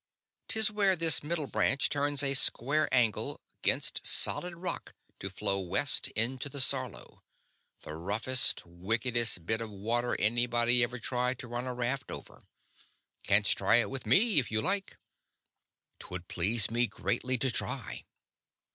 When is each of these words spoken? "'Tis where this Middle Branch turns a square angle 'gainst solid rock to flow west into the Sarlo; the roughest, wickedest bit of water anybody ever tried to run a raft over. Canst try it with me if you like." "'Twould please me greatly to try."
"'Tis 0.47 0.71
where 0.71 0.95
this 0.95 1.21
Middle 1.21 1.45
Branch 1.45 1.87
turns 1.87 2.23
a 2.23 2.33
square 2.33 2.91
angle 2.91 3.39
'gainst 3.61 4.01
solid 4.03 4.55
rock 4.55 4.95
to 5.19 5.29
flow 5.29 5.59
west 5.59 6.07
into 6.15 6.49
the 6.49 6.57
Sarlo; 6.59 7.21
the 7.81 7.93
roughest, 7.93 8.65
wickedest 8.65 9.45
bit 9.45 9.61
of 9.61 9.69
water 9.69 10.19
anybody 10.19 10.81
ever 10.81 10.97
tried 10.97 11.37
to 11.37 11.47
run 11.47 11.67
a 11.67 11.73
raft 11.75 12.09
over. 12.09 12.41
Canst 13.21 13.55
try 13.59 13.75
it 13.75 13.91
with 13.91 14.07
me 14.07 14.39
if 14.39 14.49
you 14.49 14.59
like." 14.59 14.97
"'Twould 15.99 16.27
please 16.27 16.71
me 16.71 16.87
greatly 16.87 17.37
to 17.37 17.51
try." 17.51 18.03